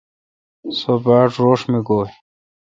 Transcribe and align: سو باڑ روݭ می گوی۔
سو 0.77 0.91
باڑ 1.03 1.27
روݭ 1.41 1.61
می 1.69 1.79
گوی۔ 1.87 2.07